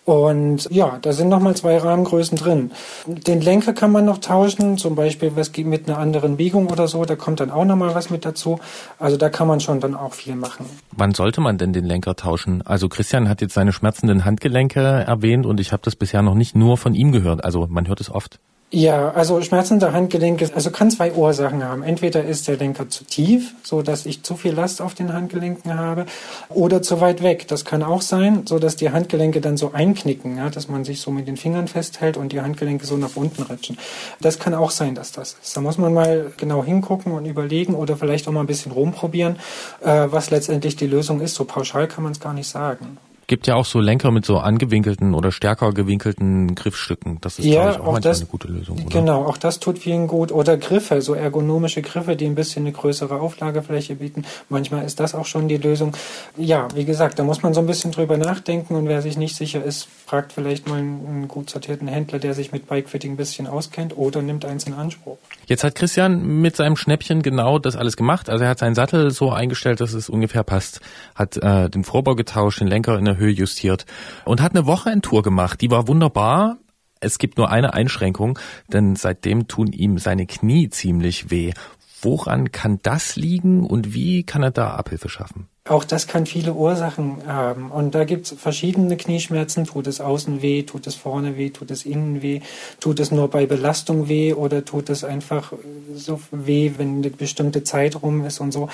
Und 0.03 0.68
ja, 0.71 0.98
da 1.01 1.13
sind 1.13 1.30
nochmal 1.30 1.56
zwei 1.56 1.77
Rahmengrößen 1.77 2.38
drin. 2.38 2.71
Den 3.06 3.39
Lenker 3.39 3.74
kann 3.74 3.92
man 3.92 4.03
noch 4.03 4.18
tauschen, 4.18 4.80
zum 4.80 4.95
Beispiel 4.95 5.33
was 5.36 5.51
mit 5.57 5.88
einer 5.88 6.00
anderen 6.00 6.38
Biegung 6.38 6.68
oder 6.68 6.88
so, 6.88 7.06
da 7.06 7.15
kommt 7.15 7.39
dann 7.39 7.51
auch 7.51 7.65
nochmal 7.65 7.94
was 7.94 8.09
mit 8.09 8.25
dazu. 8.25 8.59
Also 8.98 9.18
da 9.18 9.30
kann 9.30 9.48
man 9.48 9.59
schon 9.59 9.80
dann 9.80 9.94
auch 9.95 10.13
viel 10.13 10.36
machen. 10.36 10.65
Wann 10.92 11.13
sollte 11.13 11.39
man 11.39 11.59
denn 11.59 11.71
den 11.71 11.86
Lenker 11.86 12.15
tauschen? 12.15 12.63
Also 12.63 12.89
Christian 12.89 13.30
hat 13.30 13.42
jetzt 13.42 13.53
seine 13.53 13.74
schmerzenden 13.74 14.25
Handgelenke 14.25 14.80
erwähnt 14.81 15.45
und 15.45 15.59
ich 15.59 15.71
habe 15.71 15.83
das 15.86 15.95
bisher 15.95 16.24
noch 16.24 16.36
nicht 16.36 16.56
nur 16.56 16.77
von 16.77 16.95
ihm 16.95 17.12
gehört. 17.12 17.45
Also 17.45 17.68
man 17.69 17.88
hört 17.88 18.01
es 18.01 18.09
oft. 18.09 18.39
Ja, 18.74 19.12
also 19.12 19.42
schmerzende 19.42 19.92
Handgelenke, 19.92 20.50
also 20.56 20.72
kann 20.72 20.90
zwei 20.90 21.12
Ursachen 21.12 21.62
haben. 21.62 21.84
Entweder 21.84 22.24
ist 22.24 22.48
der 22.48 22.56
Lenker 22.56 22.88
zu 22.88 23.04
tief, 23.04 23.54
so 23.64 23.82
dass 23.82 24.06
ich 24.06 24.24
zu 24.24 24.38
viel 24.38 24.54
Last 24.54 24.82
auf 24.82 24.94
den 24.94 25.12
Handgelenken 25.12 25.78
habe, 25.78 26.06
oder 26.48 26.82
zu 26.82 27.02
weit 27.02 27.22
weg. 27.22 27.50
Das 27.50 27.66
kann 27.66 27.84
auch 27.84 28.02
sein, 28.02 28.44
so 28.48 28.60
dass 28.60 28.78
die 28.78 28.92
Handgelenke 28.92 29.42
dann 29.42 29.58
so 29.58 29.74
einknicken, 29.74 30.38
ja, 30.38 30.50
dass 30.50 30.70
man 30.70 30.86
sich 30.86 31.02
so 31.02 31.12
mit 31.12 31.28
den 31.28 31.36
Fingern 31.36 31.68
festhält 31.68 32.16
und 32.16 32.32
die 32.32 32.40
Handgelenke 32.40 32.86
so 32.86 32.96
nach 32.96 33.18
unten 33.18 33.44
rutschen. 33.44 33.78
Das 34.22 34.40
kann 34.40 34.54
auch 34.54 34.72
sein, 34.72 34.96
dass 34.96 35.12
das 35.12 35.36
ist. 35.44 35.58
Da 35.58 35.60
muss 35.60 35.78
man 35.78 35.94
mal 35.94 36.32
genau 36.38 36.64
hingucken 36.64 37.12
und 37.12 37.26
überlegen 37.26 37.76
oder 37.76 37.98
vielleicht 37.98 38.26
auch 38.30 38.32
mal 38.32 38.40
ein 38.40 38.48
bisschen 38.48 38.72
rumprobieren, 38.72 39.36
äh, 39.82 40.08
was 40.10 40.30
letztendlich 40.30 40.78
die 40.78 40.88
Lösung 40.88 41.20
ist. 41.20 41.36
So 41.36 41.44
pauschal 41.44 41.90
kann 41.90 42.06
man 42.06 42.14
es 42.14 42.22
gar 42.22 42.34
nicht 42.34 42.48
sagen 42.48 43.00
gibt 43.31 43.48
ja 43.48 43.56
auch 43.56 43.63
so 43.63 43.80
Lenker 43.80 44.12
mit 44.12 44.25
so 44.25 44.39
angewinkelten 44.39 45.13
oder 45.13 45.31
stärker 45.31 45.72
gewinkelten 45.72 46.54
Griffstücken. 46.54 47.19
Das 47.22 47.39
ist, 47.39 47.45
ja, 47.45 47.72
ich, 47.72 47.80
auch, 47.80 47.88
auch 47.88 48.00
das, 48.00 48.19
eine 48.19 48.28
gute 48.28 48.50
Lösung. 48.50 48.78
Oder? 48.78 48.89
Genau, 48.89 49.24
auch 49.24 49.38
das 49.38 49.62
tut 49.62 49.80
vielen 49.80 50.07
gut. 50.07 50.33
Oder 50.33 50.57
Griffe, 50.57 51.01
so 51.01 51.13
ergonomische 51.13 51.81
Griffe, 51.81 52.18
die 52.18 52.25
ein 52.25 52.36
bisschen 52.36 52.66
eine 52.66 52.74
größere 52.74 53.22
Auflagefläche 53.22 53.95
bieten. 53.95 54.25
Manchmal 54.50 54.83
ist 54.83 55.00
das 55.00 55.16
auch 55.16 55.25
schon 55.25 55.48
die 55.48 55.56
Lösung. 55.56 55.95
Ja, 56.36 56.68
wie 56.75 56.83
gesagt, 56.83 57.19
da 57.19 57.24
muss 57.24 57.42
man 57.42 57.54
so 57.54 57.62
ein 57.62 57.68
bisschen 57.68 57.94
drüber 57.94 58.18
nachdenken 58.18 58.75
und 58.75 58.89
wer 58.89 59.01
sich 59.01 59.18
nicht 59.18 59.38
sicher 59.38 59.63
ist, 59.63 59.88
fragt 60.06 60.34
vielleicht 60.34 60.68
mal 60.68 60.80
einen, 60.80 61.30
gut 61.30 61.50
sortierten 61.50 61.88
Händler, 61.88 62.19
der 62.19 62.34
sich 62.34 62.51
mit 62.51 62.68
Bikefitting 62.68 63.13
ein 63.13 63.18
bisschen 63.18 63.48
auskennt 63.48 63.95
oder 63.95 64.22
nimmt 64.22 64.44
eins 64.44 64.66
in 64.66 64.74
Anspruch. 64.74 65.19
Jetzt 65.45 65.63
hat 65.63 65.75
Christian 65.75 66.42
mit 66.42 66.57
seinem 66.57 66.75
Schnäppchen 66.75 67.22
genau 67.22 67.60
das 67.60 67.77
alles 67.77 67.95
gemacht. 67.95 68.30
Also 68.30 68.44
er 68.44 68.50
hat 68.50 68.60
seinen 68.60 68.75
Sattel 68.75 69.12
so 69.12 69.31
eingestellt, 69.31 69.80
dass 69.80 69.94
es 69.94 70.10
ungefähr 70.10 70.44
passt. 70.44 70.82
Hat 71.15 71.38
äh, 71.38 71.70
den 71.70 71.86
Vorbau 71.86 72.15
getauscht, 72.15 72.60
den 72.60 72.67
Lenker 72.67 72.98
in 72.98 73.06
der 73.06 73.21
Höhe 73.22 73.32
justiert 73.32 73.86
und 74.25 74.42
hat 74.42 74.54
eine 74.54 74.66
Wochenendtour 74.66 75.24
gemacht. 75.24 75.62
Die 75.62 75.72
war 75.72 75.88
wunderbar. 75.88 76.58
Es 77.00 77.18
gibt 77.18 77.38
nur 77.38 77.50
eine 77.50 77.74
Einschränkung, 77.74 78.38
denn 78.68 78.98
seitdem 78.98 79.48
tun 79.48 79.72
ihm 79.72 79.98
seine 79.98 80.25
Knie 80.25 80.70
ziemlich 80.70 81.32
weh. 81.32 81.54
Woran 82.01 82.51
kann 82.51 82.80
das 82.84 83.16
liegen 83.16 83.66
und 83.66 83.94
wie 83.94 84.24
kann 84.24 84.44
er 84.44 84.51
da 84.51 84.72
Abhilfe 84.72 85.08
schaffen? 85.08 85.48
Auch 85.70 85.84
das 85.84 86.08
kann 86.08 86.25
viele 86.25 86.53
Ursachen 86.53 87.27
haben. 87.27 87.70
Und 87.70 87.94
da 87.94 88.03
gibt 88.03 88.25
es 88.25 88.39
verschiedene 88.39 88.98
Knieschmerzen. 88.98 89.65
Tut 89.65 89.86
es 89.86 90.01
außen 90.01 90.41
weh, 90.41 90.63
tut 90.63 90.88
es 90.88 90.96
vorne 90.96 91.38
weh, 91.38 91.51
tut 91.51 91.70
es 91.70 91.86
innen 91.86 92.24
weh, 92.24 92.41
tut 92.80 93.00
es 93.00 93.12
nur 93.12 93.27
bei 93.27 93.46
Belastung 93.46 94.10
weh 94.10 94.34
oder 94.34 94.65
tut 94.65 94.89
es 94.89 95.03
einfach 95.03 95.53
so 95.94 96.20
weh, 96.32 96.72
wenn 96.77 96.98
eine 96.98 97.12
bestimmte 97.12 97.63
Zeit 97.63 98.01
rum 98.01 98.25
ist 98.25 98.39
und 98.39 98.51
so. 98.51 98.70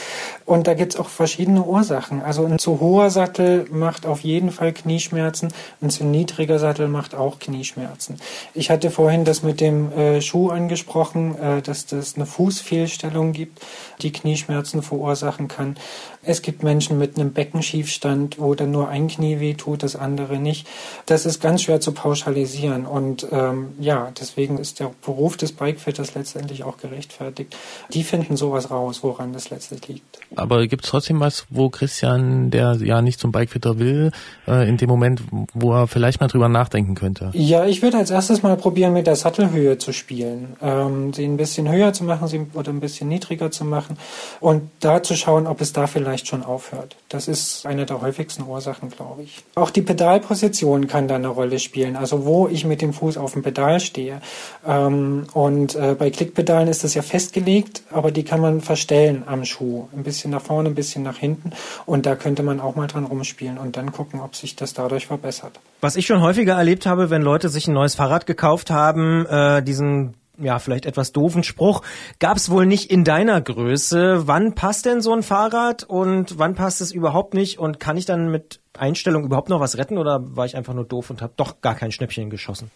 Und 0.45 0.67
da 0.67 0.75
gibt 0.75 0.93
es 0.93 0.99
auch 0.99 1.09
verschiedene 1.09 1.61
Ursachen. 1.61 2.21
Also 2.21 2.45
ein 2.45 2.57
zu 2.57 2.79
hoher 2.79 3.09
Sattel 3.09 3.65
macht 3.69 4.05
auf 4.05 4.21
jeden 4.21 4.51
Fall 4.51 4.71
Knieschmerzen, 4.71 5.49
ein 5.81 5.89
zu 5.89 6.05
niedriger 6.05 6.57
Sattel 6.57 6.87
macht 6.87 7.15
auch 7.15 7.39
Knieschmerzen. 7.39 8.15
Ich 8.53 8.69
hatte 8.69 8.91
vorhin 8.91 9.25
das 9.25 9.43
mit 9.43 9.59
dem 9.59 9.91
äh, 9.91 10.21
Schuh 10.21 10.51
angesprochen, 10.51 11.37
äh, 11.37 11.61
dass 11.61 11.85
das 11.85 12.15
eine 12.15 12.25
Fußfehlstellung 12.25 13.33
gibt, 13.33 13.59
die 14.01 14.13
Knieschmerzen 14.13 14.81
verursachen 14.83 15.49
kann. 15.49 15.75
Es 16.23 16.41
gibt 16.41 16.63
Menschen 16.63 16.76
mit 16.97 17.17
einem 17.17 17.33
Beckenschiefstand, 17.33 18.39
wo 18.39 18.55
dann 18.55 18.71
nur 18.71 18.89
ein 18.89 19.07
Knie 19.07 19.39
weh 19.39 19.53
tut, 19.53 19.83
das 19.83 19.95
andere 19.95 20.37
nicht. 20.37 20.67
Das 21.05 21.25
ist 21.25 21.41
ganz 21.41 21.63
schwer 21.63 21.79
zu 21.79 21.91
pauschalisieren. 21.91 22.85
Und 22.85 23.27
ähm, 23.31 23.73
ja, 23.79 24.11
deswegen 24.19 24.57
ist 24.57 24.79
der 24.79 24.91
Beruf 25.03 25.37
des 25.37 25.51
Bikefitters 25.51 26.15
letztendlich 26.15 26.63
auch 26.63 26.77
gerechtfertigt. 26.77 27.55
Die 27.93 28.03
finden 28.03 28.37
sowas 28.37 28.71
raus, 28.71 28.99
woran 29.03 29.33
das 29.33 29.49
letztlich 29.49 29.87
liegt. 29.87 30.19
Aber 30.35 30.65
gibt 30.67 30.85
es 30.85 30.91
trotzdem 30.91 31.19
was, 31.19 31.45
wo 31.49 31.69
Christian, 31.69 32.51
der 32.51 32.77
ja 32.81 33.01
nicht 33.01 33.19
zum 33.19 33.31
Bikefitter 33.31 33.79
will, 33.79 34.11
äh, 34.47 34.67
in 34.67 34.77
dem 34.77 34.89
Moment, 34.89 35.21
wo 35.53 35.73
er 35.73 35.87
vielleicht 35.87 36.21
mal 36.21 36.27
drüber 36.27 36.49
nachdenken 36.49 36.95
könnte? 36.95 37.31
Ja, 37.33 37.65
ich 37.65 37.81
würde 37.81 37.97
als 37.97 38.11
erstes 38.11 38.43
mal 38.43 38.57
probieren, 38.57 38.93
mit 38.93 39.07
der 39.07 39.15
Sattelhöhe 39.15 39.77
zu 39.77 39.91
spielen. 39.93 40.55
Ähm, 40.61 41.13
sie 41.13 41.25
ein 41.25 41.37
bisschen 41.37 41.69
höher 41.69 41.93
zu 41.93 42.03
machen 42.03 42.27
sie, 42.27 42.47
oder 42.53 42.71
ein 42.71 42.79
bisschen 42.79 43.09
niedriger 43.09 43.51
zu 43.51 43.65
machen 43.65 43.97
und 44.39 44.69
da 44.79 45.03
zu 45.03 45.15
schauen, 45.15 45.47
ob 45.47 45.61
es 45.61 45.73
da 45.73 45.87
vielleicht 45.87 46.27
schon 46.27 46.43
auf 46.43 46.66
aufhört. 46.67 46.95
Das 47.09 47.27
ist 47.27 47.65
eine 47.65 47.85
der 47.85 48.01
häufigsten 48.01 48.43
Ursachen, 48.43 48.89
glaube 48.89 49.23
ich. 49.23 49.43
Auch 49.55 49.69
die 49.69 49.81
Pedalposition 49.81 50.87
kann 50.87 51.07
da 51.07 51.15
eine 51.15 51.27
Rolle 51.27 51.59
spielen, 51.59 51.95
also 51.95 52.25
wo 52.25 52.47
ich 52.47 52.65
mit 52.65 52.81
dem 52.81 52.93
Fuß 52.93 53.17
auf 53.17 53.33
dem 53.33 53.43
Pedal 53.43 53.79
stehe. 53.79 54.21
Ähm, 54.65 55.27
und 55.33 55.75
äh, 55.75 55.95
bei 55.97 56.09
Klickpedalen 56.09 56.67
ist 56.67 56.83
das 56.83 56.93
ja 56.93 57.01
festgelegt, 57.01 57.83
aber 57.91 58.11
die 58.11 58.23
kann 58.23 58.41
man 58.41 58.61
verstellen 58.61 59.23
am 59.25 59.45
Schuh. 59.45 59.87
Ein 59.95 60.03
bisschen 60.03 60.31
nach 60.31 60.41
vorne, 60.41 60.69
ein 60.69 60.75
bisschen 60.75 61.03
nach 61.03 61.17
hinten. 61.17 61.51
Und 61.85 62.05
da 62.05 62.15
könnte 62.15 62.43
man 62.43 62.59
auch 62.59 62.75
mal 62.75 62.87
dran 62.87 63.05
rumspielen 63.05 63.57
und 63.57 63.77
dann 63.77 63.91
gucken, 63.91 64.19
ob 64.19 64.35
sich 64.35 64.55
das 64.55 64.73
dadurch 64.73 65.07
verbessert. 65.07 65.59
Was 65.81 65.95
ich 65.95 66.05
schon 66.05 66.21
häufiger 66.21 66.55
erlebt 66.55 66.85
habe, 66.85 67.09
wenn 67.09 67.21
Leute 67.21 67.49
sich 67.49 67.67
ein 67.67 67.73
neues 67.73 67.95
Fahrrad 67.95 68.25
gekauft 68.25 68.71
haben, 68.71 69.25
äh, 69.27 69.61
diesen 69.61 70.15
ja, 70.37 70.59
vielleicht 70.59 70.85
etwas 70.85 71.11
doofen 71.11 71.43
Spruch, 71.43 71.81
gab's 72.19 72.49
wohl 72.49 72.65
nicht 72.65 72.91
in 72.91 73.03
deiner 73.03 73.41
Größe. 73.41 74.27
Wann 74.27 74.53
passt 74.53 74.85
denn 74.85 75.01
so 75.01 75.13
ein 75.13 75.23
Fahrrad 75.23 75.83
und 75.83 76.37
wann 76.37 76.55
passt 76.55 76.81
es 76.81 76.91
überhaupt 76.91 77.33
nicht? 77.33 77.59
Und 77.59 77.79
kann 77.79 77.97
ich 77.97 78.05
dann 78.05 78.29
mit 78.29 78.59
Einstellung 78.77 79.23
überhaupt 79.23 79.49
noch 79.49 79.59
was 79.59 79.77
retten 79.77 79.97
oder 79.97 80.19
war 80.35 80.45
ich 80.45 80.55
einfach 80.55 80.73
nur 80.73 80.85
doof 80.85 81.09
und 81.09 81.21
habe 81.21 81.33
doch 81.35 81.61
gar 81.61 81.75
kein 81.75 81.91
Schnäppchen 81.91 82.29
geschossen? 82.29 82.71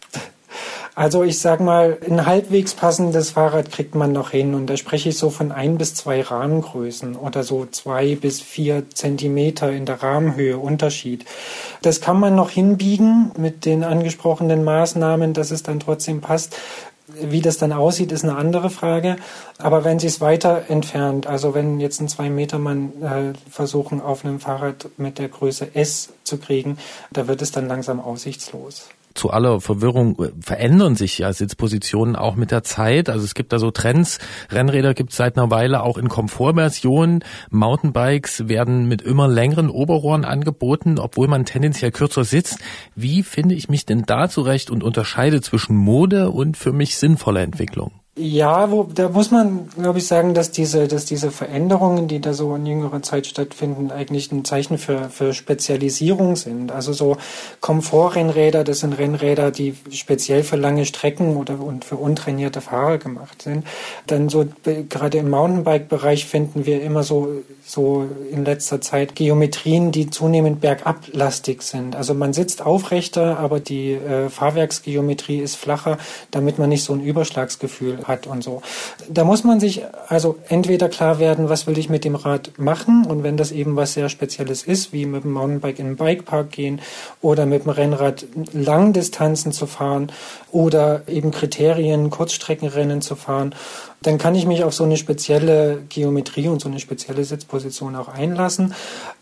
Also 0.94 1.22
ich 1.22 1.38
sag 1.38 1.60
mal, 1.60 1.96
ein 2.06 2.26
halbwegs 2.26 2.74
passendes 2.74 3.30
Fahrrad 3.30 3.72
kriegt 3.72 3.94
man 3.94 4.12
noch 4.12 4.30
hin 4.30 4.54
und 4.54 4.66
da 4.66 4.76
spreche 4.76 5.08
ich 5.08 5.16
so 5.16 5.30
von 5.30 5.50
ein 5.50 5.78
bis 5.78 5.94
zwei 5.94 6.20
Rahmengrößen 6.20 7.16
oder 7.16 7.44
so 7.44 7.64
zwei 7.64 8.14
bis 8.14 8.42
vier 8.42 8.90
Zentimeter 8.90 9.72
in 9.72 9.86
der 9.86 10.02
Rahmenhöhe 10.02 10.58
Unterschied. 10.58 11.24
Das 11.80 12.02
kann 12.02 12.20
man 12.20 12.34
noch 12.34 12.50
hinbiegen 12.50 13.32
mit 13.38 13.64
den 13.64 13.84
angesprochenen 13.84 14.64
Maßnahmen, 14.64 15.32
dass 15.32 15.50
es 15.50 15.62
dann 15.62 15.80
trotzdem 15.80 16.20
passt. 16.20 16.58
Wie 17.08 17.40
das 17.40 17.58
dann 17.58 17.72
aussieht, 17.72 18.12
ist 18.12 18.24
eine 18.24 18.36
andere 18.36 18.70
Frage. 18.70 19.16
Aber 19.58 19.84
wenn 19.84 19.98
sie 19.98 20.06
es 20.06 20.20
weiter 20.20 20.64
entfernt, 20.68 21.26
also 21.26 21.54
wenn 21.54 21.80
jetzt 21.80 22.00
ein 22.00 22.08
zwei 22.08 22.30
Meter 22.30 22.58
Mann 22.58 22.92
äh, 23.02 23.50
versuchen, 23.50 24.00
auf 24.00 24.24
einem 24.24 24.40
Fahrrad 24.40 24.88
mit 24.96 25.18
der 25.18 25.28
Größe 25.28 25.74
S 25.74 26.10
zu 26.24 26.38
kriegen, 26.38 26.78
da 27.12 27.26
wird 27.26 27.42
es 27.42 27.50
dann 27.50 27.68
langsam 27.68 28.00
aussichtslos 28.00 28.88
zu 29.14 29.30
aller 29.30 29.60
Verwirrung 29.60 30.18
äh, 30.22 30.28
verändern 30.40 30.96
sich 30.96 31.18
ja 31.18 31.32
Sitzpositionen 31.32 32.16
auch 32.16 32.36
mit 32.36 32.50
der 32.50 32.62
Zeit. 32.62 33.08
Also 33.08 33.24
es 33.24 33.34
gibt 33.34 33.52
da 33.52 33.58
so 33.58 33.70
Trends. 33.70 34.18
Rennräder 34.50 34.94
gibt 34.94 35.10
es 35.10 35.16
seit 35.16 35.36
einer 35.36 35.50
Weile 35.50 35.82
auch 35.82 35.98
in 35.98 36.08
Komfortversionen. 36.08 37.24
Mountainbikes 37.50 38.48
werden 38.48 38.86
mit 38.86 39.02
immer 39.02 39.28
längeren 39.28 39.70
Oberrohren 39.70 40.24
angeboten, 40.24 40.98
obwohl 40.98 41.28
man 41.28 41.44
tendenziell 41.44 41.90
kürzer 41.90 42.24
sitzt. 42.24 42.58
Wie 42.94 43.22
finde 43.22 43.54
ich 43.54 43.68
mich 43.68 43.86
denn 43.86 44.02
da 44.06 44.28
zurecht 44.28 44.70
und 44.70 44.82
unterscheide 44.82 45.40
zwischen 45.40 45.76
Mode 45.76 46.30
und 46.30 46.56
für 46.56 46.72
mich 46.72 46.96
sinnvoller 46.96 47.40
Entwicklung? 47.40 48.01
Ja, 48.14 48.70
wo, 48.70 48.82
da 48.82 49.08
muss 49.08 49.30
man, 49.30 49.70
glaube 49.70 49.98
ich, 49.98 50.06
sagen, 50.06 50.34
dass 50.34 50.50
diese, 50.50 50.86
dass 50.86 51.06
diese 51.06 51.30
Veränderungen, 51.30 52.08
die 52.08 52.20
da 52.20 52.34
so 52.34 52.54
in 52.54 52.66
jüngerer 52.66 53.00
Zeit 53.00 53.26
stattfinden, 53.26 53.90
eigentlich 53.90 54.30
ein 54.30 54.44
Zeichen 54.44 54.76
für, 54.76 55.08
für 55.08 55.32
Spezialisierung 55.32 56.36
sind. 56.36 56.72
Also 56.72 56.92
so 56.92 57.16
Komfortrennräder, 57.62 58.64
das 58.64 58.80
sind 58.80 58.98
Rennräder, 58.98 59.50
die 59.50 59.74
speziell 59.90 60.42
für 60.42 60.56
lange 60.56 60.84
Strecken 60.84 61.36
oder 61.36 61.58
und 61.58 61.86
für 61.86 61.96
untrainierte 61.96 62.60
Fahrer 62.60 62.98
gemacht 62.98 63.40
sind. 63.40 63.66
Dann 64.06 64.28
so 64.28 64.44
gerade 64.62 65.16
im 65.16 65.30
Mountainbike-Bereich 65.30 66.26
finden 66.26 66.66
wir 66.66 66.82
immer 66.82 67.04
so 67.04 67.42
so 67.64 68.08
in 68.30 68.44
letzter 68.44 68.80
Zeit 68.80 69.14
Geometrien, 69.14 69.92
die 69.92 70.10
zunehmend 70.10 70.60
bergablastig 70.60 71.62
sind. 71.62 71.94
Also 71.94 72.12
man 72.12 72.32
sitzt 72.32 72.60
aufrechter, 72.60 73.38
aber 73.38 73.60
die 73.60 73.92
äh, 73.92 74.28
Fahrwerksgeometrie 74.28 75.38
ist 75.38 75.54
flacher, 75.54 75.96
damit 76.30 76.58
man 76.58 76.68
nicht 76.68 76.84
so 76.84 76.92
ein 76.92 77.00
Überschlagsgefühl 77.00 78.01
hat 78.04 78.26
und 78.26 78.42
so. 78.42 78.62
Da 79.08 79.24
muss 79.24 79.44
man 79.44 79.60
sich 79.60 79.82
also 80.08 80.36
entweder 80.48 80.88
klar 80.88 81.18
werden, 81.18 81.48
was 81.48 81.66
will 81.66 81.78
ich 81.78 81.88
mit 81.88 82.04
dem 82.04 82.14
Rad 82.14 82.52
machen 82.58 83.04
und 83.06 83.22
wenn 83.22 83.36
das 83.36 83.52
eben 83.52 83.76
was 83.76 83.94
sehr 83.94 84.08
Spezielles 84.08 84.62
ist, 84.62 84.92
wie 84.92 85.06
mit 85.06 85.24
dem 85.24 85.32
Mountainbike 85.32 85.78
in 85.78 85.86
den 85.86 85.96
Bikepark 85.96 86.50
gehen 86.50 86.80
oder 87.20 87.46
mit 87.46 87.64
dem 87.64 87.70
Rennrad 87.70 88.26
Langdistanzen 88.52 89.52
zu 89.52 89.66
fahren 89.66 90.12
oder 90.50 91.02
eben 91.08 91.30
Kriterien, 91.30 92.10
Kurzstreckenrennen 92.10 93.02
zu 93.02 93.16
fahren 93.16 93.54
dann 94.02 94.18
kann 94.18 94.34
ich 94.34 94.46
mich 94.46 94.64
auf 94.64 94.74
so 94.74 94.84
eine 94.84 94.96
spezielle 94.96 95.82
Geometrie 95.88 96.48
und 96.48 96.60
so 96.60 96.68
eine 96.68 96.80
spezielle 96.80 97.24
Sitzposition 97.24 97.94
auch 97.96 98.08
einlassen. 98.08 98.74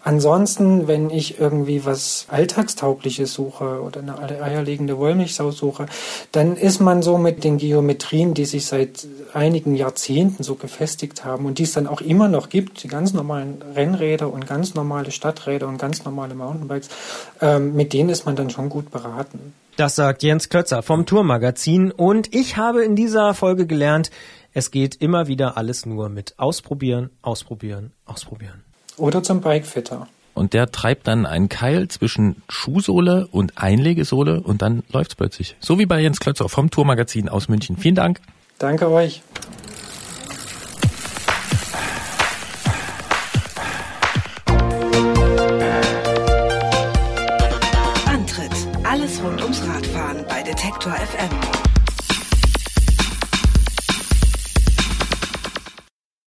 Ansonsten, 0.03 0.89
wenn 0.89 1.11
ich 1.11 1.39
irgendwie 1.39 1.85
was 1.85 2.27
Alltagstaugliches 2.29 3.33
suche 3.33 3.83
oder 3.83 4.01
eine 4.01 4.43
eierlegende 4.43 4.99
Wollmilchsau 4.99 5.51
suche, 5.51 5.87
dann 6.33 6.57
ist 6.57 6.81
man 6.81 7.03
so 7.03 7.19
mit 7.19 7.45
den 7.45 7.59
Geometrien, 7.59 8.33
die 8.33 8.47
sich 8.47 8.67
seit 8.71 9.07
einigen 9.35 9.75
Jahrzehnten 9.75 10.43
so 10.43 10.55
gefestigt 10.55 11.25
haben 11.25 11.45
und 11.45 11.59
die 11.59 11.65
es 11.65 11.73
dann 11.73 11.87
auch 11.87 12.01
immer 12.01 12.29
noch 12.29 12.49
gibt, 12.49 12.83
die 12.83 12.89
ganz 12.89 13.13
normalen 13.13 13.63
Rennräder 13.75 14.33
und 14.33 14.47
ganz 14.47 14.75
normale 14.75 15.11
Stadträder 15.11 15.69
und 15.69 15.79
ganz 15.79 16.05
normale 16.05 16.35
Mountainbikes, 16.35 16.89
ähm, 17.41 17.75
mit 17.75 17.93
denen 17.93 18.09
ist 18.09 18.25
man 18.25 18.37
dann 18.37 18.49
schon 18.49 18.71
gut 18.71 18.91
beraten. 18.91 19.53
Das 19.77 19.97
sagt 19.97 20.23
Jens 20.23 20.49
Klötzer 20.49 20.83
vom 20.83 21.07
Tourmagazin 21.07 21.91
und 21.91 22.35
ich 22.35 22.57
habe 22.57 22.83
in 22.85 22.97
dieser 22.97 23.35
Folge 23.35 23.67
gelernt, 23.67 24.11
es 24.53 24.71
geht 24.71 24.97
immer 24.97 25.27
wieder 25.27 25.57
alles 25.57 25.87
nur 25.87 26.09
mit 26.09 26.35
Ausprobieren, 26.39 27.11
Ausprobieren, 27.23 27.93
Ausprobieren. 28.05 28.65
Oder 28.97 29.23
zum 29.23 29.41
Bikefitter. 29.41 30.09
Und 30.35 30.55
der 30.55 30.71
treibt 30.71 31.07
dann 31.07 31.27
einen 31.27 31.49
Keil 31.49 31.89
zwischen 31.89 32.43
Schuhsohle 32.49 33.29
und 33.31 33.59
Einlegesohle 33.59 34.41
und 34.41 34.63
dann 34.63 34.83
läuft's 34.93 35.15
plötzlich. 35.15 35.57
So 35.61 35.79
wie 35.79 35.87
bei 35.87 36.01
Jens 36.01 36.21
Klötzer 36.21 36.49
vom 36.49 36.71
Tourmagazin 36.71 37.29
aus 37.29 37.49
München. 37.49 37.77
Vielen 37.77 37.95
Dank. 37.95 38.21
Danke 38.61 38.91
euch. 38.91 39.23
Antritt. 48.05 48.51
Alles 48.85 49.23
rund 49.23 49.41
ums 49.43 49.63
Radfahren 49.67 50.27
bei 50.29 50.43
Detektor 50.43 50.93
FM. 50.93 51.30